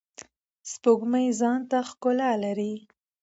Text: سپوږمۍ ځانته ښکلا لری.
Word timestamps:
سپوږمۍ 0.71 1.27
ځانته 1.39 1.77
ښکلا 1.89 2.31
لری. 2.43 2.73